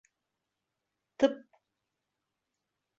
Тып!.. 1.17 1.35